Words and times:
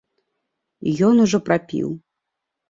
І 0.91 0.93
ён 1.09 1.15
ужо 1.27 1.39
прапіў! 1.51 1.89